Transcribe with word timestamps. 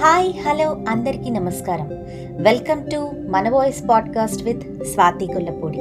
Hi 0.00 0.32
hello 0.48 0.76
అందరికీ 0.88 1.30
నమస్కారం. 1.30 1.88
Welcome 2.44 2.90
to 2.90 3.10
మన 3.28 3.48
voice 3.48 3.82
podcast 3.90 4.42
with 4.42 4.84
Swathi 4.84 5.26
Kollapudi. 5.26 5.78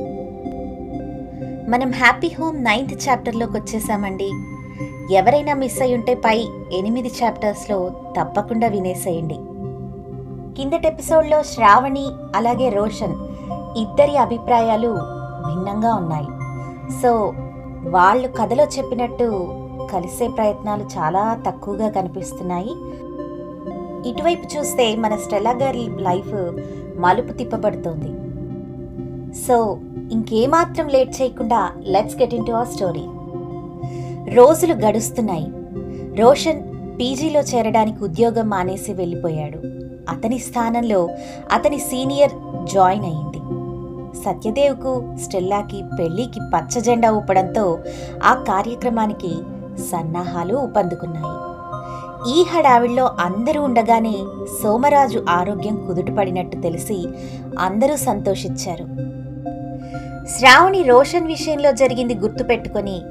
మనం 1.70 1.92
హ్యాపీ 1.92 2.28
హోమ్ 2.40 2.64
నైన్త్ 2.64 3.10
చాప్టర్లోకి 3.10 3.54
వచ్చేసామండి. 3.54 4.32
ఎవరైనా 5.12 5.54
మిస్ 5.54 5.82
అయి 5.82 5.96
ఉంటే 5.96 6.14
పై 6.16 6.48
ఎనిమిది 6.74 7.12
చాప్టర్స్లో 7.24 7.92
తప్పకుండా 8.20 8.68
వినేసేయండి. 8.68 9.36
కిందటి 10.58 10.88
ఎపిసోడ్లో 10.88 11.44
శ్రావణి 11.44 12.08
అలాగే 12.36 12.70
రోషన్ 12.70 13.16
ఇద్దరి 13.78 14.18
అభిప్రాయాలు 14.18 14.98
భిన్నంగా 15.48 15.96
ఉన్నాయి. 15.96 16.28
సో 17.02 17.34
వాళ్ళు 17.90 18.28
కథలో 18.28 18.64
చెప్పినట్టు 18.64 19.54
కలిసే 19.92 20.28
ప్రయత్నాలు 20.28 20.84
చాలా 20.84 21.40
తక్కువగా 21.48 21.90
కనిపిస్తున్నాయి. 21.90 22.76
ఇటువైపు 24.10 24.58
చూస్తే 24.58 24.96
మన 24.96 25.16
స్టెలా 25.16 25.52
గారి 25.52 25.88
లైఫ్ 26.00 26.34
మలుపు 27.00 27.34
తిప్పబడుతోంది. 27.34 28.12
సో 29.42 29.78
ఇంకేమాత్రం 30.12 30.88
లేట్ 30.88 31.22
చేయకుండా 31.22 31.72
let's 31.84 32.16
get 32.16 32.34
in 32.34 32.46
to 32.46 32.52
our 32.52 32.68
story 32.68 33.06
రోజులు 34.36 34.74
గడుస్తున్నాయి. 34.74 35.48
రోషన్ 36.22 36.62
పీజీలో 37.00 37.42
చేరడానికి 37.42 38.04
ఉద్యోగం 38.04 38.50
మానేసి 38.50 38.94
వెళ్ళిపోయాడు. 38.94 39.60
అతని 40.10 40.40
స్థానంలో 40.40 41.10
అతని 41.54 41.80
సీనియర్ 41.80 42.32
జాయిన్ 42.74 43.06
అయింది. 43.06 43.42
సత్యదేవ్కు 44.26 45.18
స్టెల్లాకి 45.24 45.84
పెళ్ళికి 46.00 46.40
పచ్చ 46.56 46.80
జెండా 46.80 47.12
ఊపడంతో 47.12 47.80
ఆ 48.24 48.34
కార్యక్రమానికి 48.34 49.34
సన్నాహాలు 49.92 50.56
ఊపందుకున్నాయి. 50.56 51.47
ఈ 52.26 52.44
హడావిడిలో 52.52 53.06
అందరూ 53.20 53.64
ఉండగానే 53.64 54.16
సోమరాజు 54.62 55.26
ఆరోగ్యం 55.30 55.88
కుదుటపడినట్టు 55.88 56.62
తెలిసి 56.62 57.08
అందరూ 57.60 57.96
సంతోషించారు. 57.96 58.86
శ్రావణి 60.34 60.84
రోషన్ 60.84 61.28
విషయంలో 61.28 61.72
జరిగింది 61.72 62.16
గుర్తుపెట్టుకొని 62.16 63.02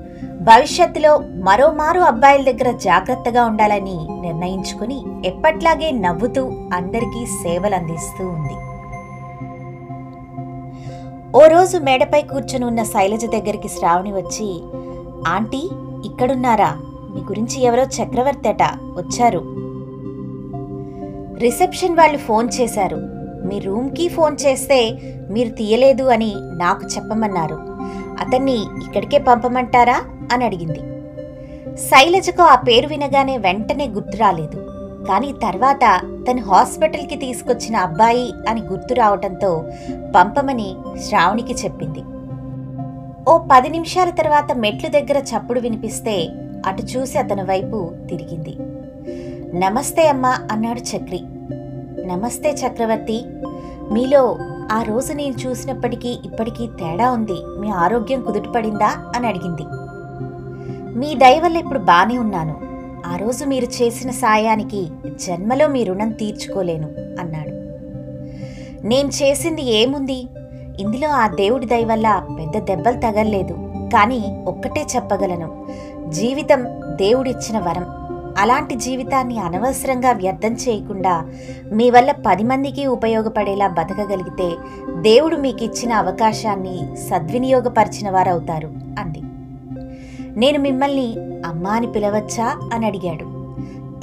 భవిష్యత్తులో 0.40 1.18
మరోమారు 1.18 2.00
అబ్బాయిల 2.00 2.42
దగ్గర 2.50 2.70
జాగ్రత్తగా 2.70 3.44
ఉండాలని 3.44 4.08
నిర్ణయించుకుని 4.20 5.04
ఎప్పట్లాగే 5.24 5.90
నవ్వుతూ 5.90 6.44
అందరికీ 6.72 7.26
సేవలు 7.26 7.74
అందిస్తూ 7.74 8.28
ఉంది. 8.28 8.56
ఓ 11.36 11.46
రోజు 11.46 11.78
మేడపై 11.78 12.22
కూర్చుని 12.22 12.64
ఉన్న 12.64 12.82
శైలజ 12.82 13.24
దగ్గరికి 13.24 13.68
శ్రావణి 13.68 14.12
వచ్చి 14.12 14.62
ఆంటీ 15.26 15.70
ఇక్కడున్నారా? 16.04 16.72
మీ 17.16 17.22
గురించి 17.22 17.62
ఎవరో 17.62 17.82
చక్రవర్తి 17.82 18.48
వచ్చారు. 18.72 19.38
రిసెప్షన్ 21.38 21.96
వాళ్ళు 21.96 22.18
ఫోన్ 22.18 22.48
చేశారు. 22.60 22.96
మీ 23.46 23.58
రూమ్కి 23.58 24.08
ఫోన్ 24.08 24.36
చేస్తే 24.46 24.98
మీరు 25.30 25.48
తీయలేదు 25.48 26.02
అని 26.02 26.34
నాకు 26.36 26.80
చెప్పమన్నారు. 26.96 27.54
అతన్ని 28.20 28.62
ఇక్కడికే 28.62 29.18
పంపమంటారా? 29.18 30.02
అని 30.32 30.44
అడిగింది. 30.44 30.78
శైలజకు 31.76 32.42
ఆ 32.42 32.54
పేరు 32.54 32.86
వినగానే 32.86 33.38
వెంటనే 33.38 33.88
గుర్తు 33.88 34.16
రాలేదు. 34.16 34.56
కానీ 35.08 35.32
తర్వాత 35.32 36.00
తను 36.30 36.42
హాస్పిటల్కి 36.42 37.16
తీసుకొచ్చిన 37.16 37.76
అబ్బాయి 37.76 38.32
అని 38.48 38.60
గుర్తు 38.60 38.94
రావటంతో 38.94 39.64
పంపమని 40.16 40.74
శ్రావణికి 41.08 41.54
చెప్పింది. 41.54 42.00
ఓ 43.28 43.38
పది 43.52 43.68
నిమిషాల 43.68 44.10
తర్వాత 44.10 44.52
మెట్లు 44.52 44.88
దగ్గర 44.88 45.16
చప్పుడు 45.16 45.60
వినిపిస్తే 45.60 46.28
అటు 46.66 46.82
చూసి 46.82 47.18
అతని 47.18 47.42
వైపు 47.42 47.90
తిరిగింది. 48.08 48.56
నమస్తే 49.58 50.08
అమ్మా 50.08 50.38
అన్నాడు 50.52 50.96
చక్రి. 50.96 51.20
నమస్తే 52.06 52.50
చక్రవర్తి. 52.50 53.24
మీలో 53.92 54.38
ఆ 54.72 54.82
రోజు 54.82 55.12
నేను 55.12 55.48
చూసినప్పటికీ 55.48 56.08
ఇప్పటికీ 56.08 56.66
తేడా 56.66 57.12
ఉంది. 57.12 57.36
మీ 57.60 57.68
ఆరోగ్యం 57.68 58.20
కుదుటపడిందా 58.20 59.12
అని 59.16 59.26
అడిగింది. 59.26 59.62
మీ 60.98 61.14
దయవల్ల 61.14 61.56
ఇప్పుడు 61.56 61.78
బానే 61.78 62.18
ఉన్నాను. 62.18 62.60
ఆ 63.06 63.16
రోజు 63.16 63.44
మీరు 63.44 63.64
చేసిన 63.64 64.10
సాయానికి 64.10 64.88
జన్మలో 65.28 65.68
మీ 65.68 65.84
రుణం 65.84 66.10
తీర్చుకోలేను 66.10 66.88
అన్నాడు. 67.20 67.50
నేను 68.86 69.08
చేసింది 69.08 69.62
ఏముంది? 69.62 70.28
ఇందులో 70.80 71.08
ఆ 71.08 71.26
దేవుడి 71.26 71.66
దయ 71.66 71.84
వల్ల 71.84 72.26
పెద్ద 72.38 72.66
దెబ్బలు 72.66 73.00
తగల్లేదు. 73.00 73.52
కానీ 73.92 74.44
ఒక్కటే 74.46 74.86
చెప్పగలను. 74.96 75.66
జీవితం 76.10 76.66
దేవుడిచ్చిన 76.96 77.58
వరం. 77.58 78.06
అలాంటి 78.38 78.74
జీవితాన్ని 78.74 79.38
అనవసరంగా 79.38 80.12
వ్యర్థం 80.12 80.52
చేయకుండా 80.52 81.26
మీ 81.72 81.90
వల్ల 81.90 82.12
పది 82.26 82.42
మందికి 82.42 82.86
ఉపయోగపడేలా 82.86 83.68
బతకగలిగితే 83.68 84.56
దేవుడు 85.00 85.36
మీకు 85.36 85.64
ఇచ్చిన 85.64 85.92
అవకాశాన్ని 85.92 86.96
సద్వినియోగపరిచిన 86.96 88.10
వారవుతారు 88.10 88.66
అంది. 88.98 89.20
నేను 90.38 90.58
మిమ్మల్ని 90.58 91.14
అమ్మా 91.46 91.70
అని 91.70 91.92
పిలవచ్చా 91.92 92.70
అని 92.72 92.86
అడిగాడు. 92.86 93.24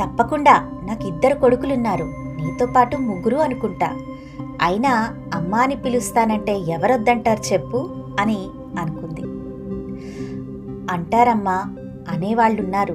తప్పకుండా 0.03 0.71
నాకు 0.83 1.07
ఇద్దరు 1.07 1.33
కొడుకులున్నారు. 1.33 2.03
నీతో 2.15 2.65
పాటు 2.65 2.97
ముగ్గురు 2.97 3.37
అనుకుంటా. 3.37 3.99
అయినా 4.61 5.15
అమ్మా 5.33 5.57
అని 5.57 5.75
పిలుస్తానంటే 5.75 6.59
ఎవరొద్దంటారు 6.59 7.53
చెప్పు 7.53 7.89
అని 8.19 8.47
అనుకుంది. 8.79 9.21
అంటారమ్మా 10.93 11.75
అనేవాళ్ళున్నారు 12.09 12.93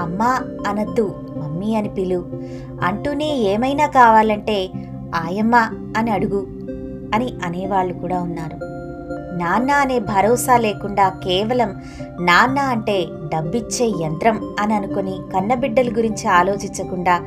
అమ్మా 0.00 0.40
అనద్దు 0.66 1.14
మమ్మీ 1.36 1.74
అని 1.74 1.88
పిలు. 1.88 2.24
అంటూనే 2.82 3.36
ఏమైనా 3.36 3.86
కావాలంటే 3.86 4.70
ఆయమ్మ 5.14 5.56
అని 5.96 6.10
అడుగు 6.10 6.46
అని 7.14 7.32
అనేవాళ్ళు 7.44 7.94
కూడా 7.94 8.22
ఉన్నారు. 8.22 8.66
నాన్న 9.36 9.70
అనే 9.70 9.98
భరోసా 9.98 10.56
లేకుండా 10.56 11.08
కేవలం 11.08 11.74
నాన్న 12.20 12.58
అంటే 12.58 13.06
డబ్బిచ్చే 13.34 13.92
యంత్రం 14.00 14.56
అని 14.60 14.74
అనుకుని 14.74 15.18
కన్నబిడ్డల 15.34 15.88
గురించి 15.96 16.28
ఆలోచించకుండా 16.28 17.20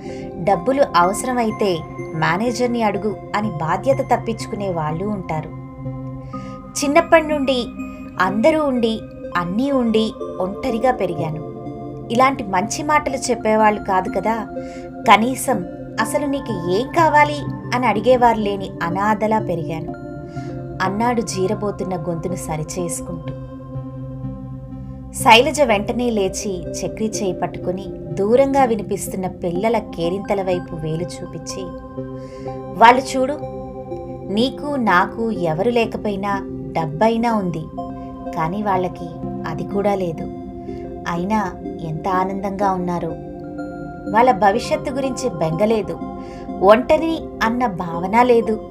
డబ్బులు 0.43 0.85
అవసరమైతే 0.95 1.79
మేనేజర్ని 2.15 2.83
అడుగు 2.83 3.17
అని 3.35 3.49
బాధ్యత 3.49 3.99
తప్పించుకునే 3.99 4.69
వాళ్ళు 4.69 5.05
ఉంటారు. 5.05 5.49
చిన్నప్పటి 6.69 7.27
నుండి 7.27 7.65
అందరూ 8.19 8.63
ఉండి 8.65 8.99
అన్నీ 9.37 9.71
ఉండి 9.71 10.13
ఒంటరిగా 10.39 10.91
పెరిగాను. 10.91 11.49
ఇలాంటి 12.11 12.43
మంచి 12.43 12.83
మాటలు 12.83 13.17
చెప్పేవాళ్ళు 13.17 13.83
కాదు 13.83 14.09
కదా. 14.09 14.47
కనీసం 15.07 15.65
అసలు 16.01 16.25
నీకు 16.25 16.71
ఏం 16.71 16.87
కావాలి 16.87 17.37
అని 17.75 17.87
అడిగేవారు 17.87 18.37
లేని 18.37 18.69
అనాథలా 18.83 19.39
పెరిగాను. 19.39 19.93
అన్నాడు 20.83 21.21
జీరబోతున్న 21.21 21.95
గొంతును 21.95 22.35
సరిచేసుకుంటూ. 22.35 23.33
శైలజ 25.13 25.61
వెంటనే 25.61 26.09
లేచి 26.09 26.71
చక్రి 26.71 27.07
చేయి 27.09 27.33
పట్టుకుని 27.33 27.85
దూరంగా 27.89 28.63
వినిపిస్తున్న 28.63 29.27
పిల్లల 29.27 29.77
కేరింతల 29.77 30.41
వైపు 30.41 30.75
వేలు 30.75 31.03
చూపించి 31.03 31.63
వాళ్ళు 32.77 33.01
చూడు 33.01 33.39
నీకు 34.33 34.75
నాకు 34.75 35.31
ఎవరు 35.31 35.69
లేకపోయినా 35.69 36.41
డబ్బైనా 36.71 37.35
ఉంది. 37.35 37.63
కానీ 38.31 38.63
వాళ్ళకి 38.63 39.18
అది 39.47 39.63
కూడా 39.63 39.95
లేదు. 39.95 40.23
అయినా 41.07 41.51
ఎంత 41.81 42.07
ఆనందంగా 42.07 42.71
ఉన్నారో. 42.71 43.09
వాళ్ళ 44.11 44.31
భవిష్యత్తు 44.31 44.91
గురించి 44.91 45.29
బెంగలేదు. 45.29 45.99
ఒంటరి 46.61 47.19
అన్న 47.43 47.67
భావన 47.67 48.23
లేదు. 48.23 48.61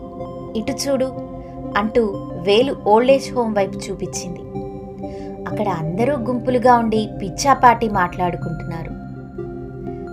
ఇటు 0.57 0.73
చూడు 0.73 1.13
అంటూ 1.77 2.05
వేలు 2.43 2.77
ఓల్డేజ్ 2.87 3.35
హోమ్ 3.35 3.57
వైపు 3.57 3.79
చూపించింది. 3.79 4.41
అక్కడ 5.49 5.69
అందరూ 5.69 6.17
గుంపులుగా 6.17 6.75
ఉండి 6.75 7.09
పిచ్చాపాటి 7.23 7.89
మాట్లాడుకుంటున్నారు. 7.89 8.91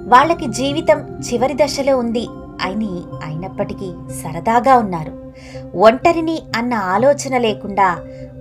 వాళ్ళకి 0.09 0.47
జీవితం 0.47 0.99
చివరి 0.99 1.53
దశలో 1.53 1.97
ఉంది 1.97 2.27
అని 2.61 2.89
అయినప్పటికీ 3.25 3.93
సరదాగా 4.23 4.77
ఉన్నారు. 4.77 5.33
ఒంటరిని 5.75 6.41
అన్న 6.55 6.73
ఆలోచన 6.73 7.37
లేకుండా 7.37 7.97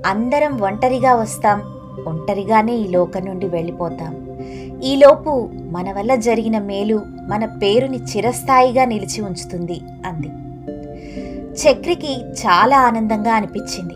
అందరం 0.06 0.60
ఒంటరిగా 0.60 1.14
వస్తాం 1.14 1.73
ఒంటరిగానే 2.06 2.76
ఈ 2.76 2.88
లోకం 2.88 3.24
నుండి 3.24 3.46
వెళ్ళిపోతాం. 3.48 4.38
ఈలోపు 4.82 5.48
మన 5.54 5.92
వల్ల 5.92 6.14
జరిగిన 6.14 6.58
మేలు 6.58 7.02
మన 7.28 7.44
పేరుని 7.44 7.96
చిరస్థాయిగా 7.96 8.84
నిలిచి 8.84 9.22
ఉంచుతుంది 9.22 9.80
అంది. 10.06 10.30
చక్రికి 11.54 12.24
చాలా 12.24 12.80
ఆనందంగా 12.80 13.34
అనిపించింది. 13.34 13.94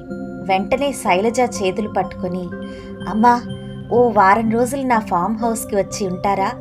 వెంటనే 0.53 0.93
శైలజ 0.93 1.41
చేతులు 1.41 1.89
పట్టుకొని 1.89 2.45
అమ్మా 3.09 3.43
ఓ 3.93 4.09
వారం 4.09 4.51
రోజులు 4.51 4.83
నా 4.83 4.99
ఫామ్ 4.99 5.37
హౌస్కి 5.37 5.77
వచ్చి 5.77 6.06
ఉంటారా? 6.06 6.53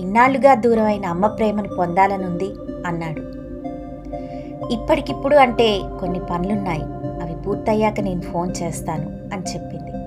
ఇన్నాళ్ళుగా 0.00 0.54
దూరమైన 0.54 1.06
అమ్మ 1.06 1.26
ప్రేమను 1.26 1.68
పొందాలనుంది 1.68 2.50
అన్నాడు. 2.86 3.38
ఇప్పటికిప్పుడు 4.72 5.36
అంటే 5.36 5.80
కొన్ని 6.00 6.18
పనులున్నాయి. 6.18 6.82
అవి 7.22 7.34
పూర్తయ్యాక 7.42 8.00
నేను 8.00 8.20
ఫోన్ 8.20 8.52
చేస్తాను 8.62 9.34
అని 9.34 9.42
చెప్పింది. 9.42 9.97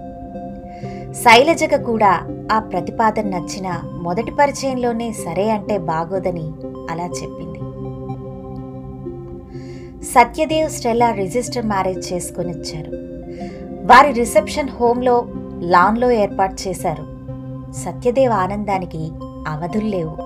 శైలజకు 1.14 1.84
కూడా 1.84 2.28
ఆ 2.52 2.60
ప్రతిపాదన 2.60 3.22
నచ్చిన 3.22 3.82
మొదటి 4.02 4.32
పరిచయంలోనే 4.32 5.12
సరే 5.12 5.50
అంటే 5.50 5.78
బాగోదని 5.78 6.52
అలా 6.90 7.04
చెప్పింది. 7.04 7.60
సత్యదేవ్ 10.06 10.70
స్టెల్లా 10.70 11.12
రిజిస్టర్ 11.12 11.66
మ్యారేజ్ 11.66 12.14
చేసుకుని 12.14 12.52
వచ్చారు 12.52 12.92
వారి 13.86 14.12
రిసెప్షన్ 14.12 14.70
హోంలో 14.70 15.26
లాన్లో 15.60 16.12
ఏర్పాటు 16.12 16.56
చేశారు. 16.68 17.04
సత్యదేవ్ 17.72 18.34
ఆనందానికి 18.34 19.12
అవధులు 19.48 19.86
లేవు. 19.86 20.18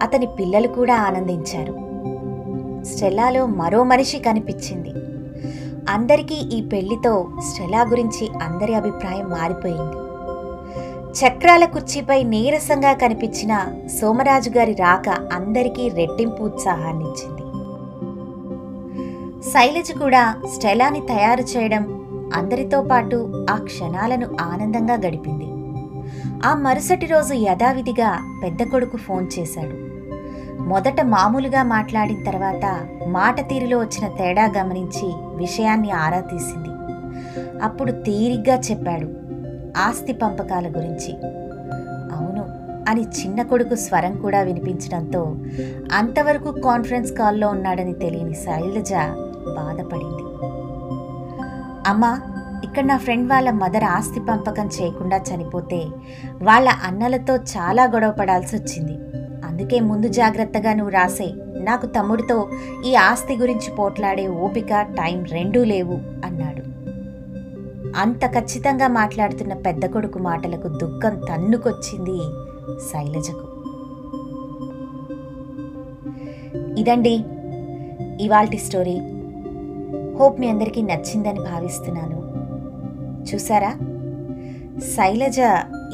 అతని 0.00 0.26
పిల్లలు 0.26 0.68
కూడా 0.68 0.94
ఆనందించారు. 0.94 1.72
స్టెల్లాలో 2.84 3.46
మరో 3.46 3.82
మనిషి 3.82 4.18
కనిపించింది. 4.18 4.90
అందరికీ 5.88 6.34
ఈ 6.34 6.68
పెళ్ళితో 6.68 7.28
స్టెలా 7.48 7.82
గురించి 7.82 8.28
అందరి 8.42 8.74
అభిప్రాయం 8.74 9.28
మారిపోయింది. 9.28 9.96
చక్రాల 11.18 11.64
కుర్చీపై 11.64 12.22
నీరసంగా 12.22 12.92
కనిపించిన 12.92 13.66
సోమరాజు 14.00 14.50
గారి 14.50 14.72
రాక 14.72 15.08
అందరికీ 15.08 15.88
రెట్టింపు 15.88 16.42
ఉత్సాహాన్నిచ్చింది. 16.42 17.44
శైలజ 19.50 19.92
కూడా 19.98 20.36
స్టెలాని 20.54 21.00
తయారు 21.00 21.42
చేయడం 21.42 21.84
అందరితో 22.34 22.82
పాటు 22.82 23.46
ఆ 23.50 23.56
క్షణాలను 23.56 24.36
ఆనందంగా 24.40 24.94
గడిపింది. 24.94 25.48
ఆ 26.46 26.54
మరుసటి 26.54 27.06
రోజు 27.06 27.34
యథావిధిగా 27.34 28.40
పెద్ద 28.44 28.62
కొడుకు 28.62 28.96
ఫోన్ 28.96 29.26
చేశాడు. 29.38 29.97
మొదట 30.70 31.00
మామూలుగా 31.02 31.62
మాట్లాడిన 31.62 32.30
తర్వాత 32.30 32.64
మాట 33.06 33.40
తీరులో 33.48 33.78
వచ్చిన 33.78 34.06
తేడా 34.08 34.44
గమనించి 34.56 35.08
విషయాన్ని 35.36 35.90
ఆరా 35.90 36.20
తీసింది. 36.20 36.72
అప్పుడు 37.62 37.92
తీరిగ్గా 37.92 38.56
చెప్పాడు 38.58 39.08
ఆస్తి 39.76 40.12
పంపకాల 40.12 40.66
గురించి. 40.66 41.12
అవును 42.16 42.44
అని 42.88 43.00
చిన్న 43.00 43.42
కొడుకు 43.42 43.74
స్వరం 43.74 44.16
కూడా 44.16 44.40
వినిపించడంతో 44.42 45.36
అంతవరకు 45.92 46.50
కాన్ఫరెన్స్ 46.60 47.12
కాల్లో 47.12 47.48
ఉన్నాడని 47.48 47.92
తెలియని 47.92 48.34
శైలజ 48.34 48.92
బాధపడింది. 49.56 50.24
అమ్మా 51.86 52.12
ఇక్కడ 52.64 52.84
నా 52.84 52.96
ఫ్రెండ్ 52.96 53.30
వాళ్ళ 53.30 53.50
మదర్ 53.50 53.84
ఆస్తి 53.84 54.20
పంపకం 54.20 54.66
చేయకుండా 54.66 55.16
చనిపోతే 55.16 55.80
వాళ్ళ 56.42 56.68
అన్నలతో 56.84 57.36
చాలా 57.36 57.84
గొడవ 57.84 58.10
పడాల్సి 58.10 58.56
వచ్చింది 58.56 58.96
అందుకే 59.58 59.80
ముందు 59.80 60.08
జాగ్రత్తగా 60.08 60.72
నువ్వు 60.72 60.92
రాసే. 60.92 61.34
నాకు 61.60 61.86
తమ్ముడితో 61.86 62.48
ఈ 62.86 62.94
ఆస్తి 62.94 63.36
గురించి 63.36 63.76
పోట్లాడే 63.76 64.26
ఓపిక 64.28 64.80
టైం 64.80 65.24
రెండూ 65.24 65.64
లేవు 65.64 65.92
అన్నాడు. 66.26 66.62
అంత 67.96 68.26
ఖచ్చితంగా 68.26 68.88
మాట్లాడుతున్న 68.88 69.54
పెద్ద 69.54 69.86
కొడుకు 69.86 70.18
మాటలకు 70.18 70.68
దుఃఖం 70.68 71.20
తన్నుకొచ్చింది 71.28 72.18
శైలజకు. 72.78 73.46
ఇదండి 76.80 77.24
ఇవాల్టి 78.24 78.58
స్టోరీ. 78.58 78.96
హోప్ 80.18 80.40
మీ 80.40 80.48
అందరికీ 80.48 80.82
నచ్చిందని 80.82 81.40
భావిస్తున్నాను. 81.40 82.20
చూసారా? 83.34 83.70
శైలజ 84.80 85.38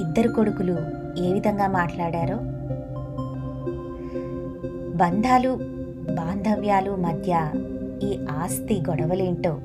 ఇద్దరు 0.01 0.29
కొడుకులు 0.29 0.77
ఏ 1.19 1.33
విధంగా 1.33 1.67
మాట్లాడారో 1.67 2.54
బంధాలు 4.95 5.59
బాంధవ్యాలు 6.15 6.91
మధ్య 6.91 7.51
ఈ 8.03 8.19
ఆస్తి 8.31 8.83
గొడవలేంటో? 8.91 9.59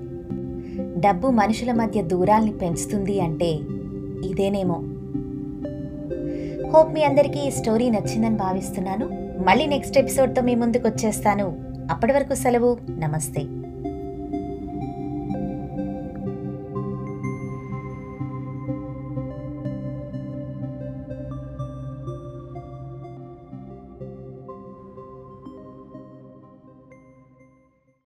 డబ్బు 1.00 1.28
మనుషుల 1.28 1.72
మధ్య 1.72 2.02
దూరాల్ని 2.02 2.52
పెంచుతుంది 2.52 3.22
అంటే 3.22 3.52
ఇదేనేమో. 4.26 4.76
హోప్ 6.70 6.94
మీ 6.94 7.04
అందరికీ 7.04 7.40
ఈ 7.40 7.52
స్టోరీ 7.52 7.90
నచ్చిందని 7.90 8.36
భావిస్తున్నాను. 8.36 9.06
మళ్ళీ 9.44 9.66
నెక్స్ట్ 9.66 9.98
ఎపిసోడ్తో 9.98 10.42
మీ 10.42 10.56
ముందుకు 10.56 10.88
వచ్చేస్తాను 10.88 11.58
అప్పటి 11.92 12.14
వరకు 12.14 12.34
సెలవు. 12.34 12.78
నమస్తే. 12.90 13.42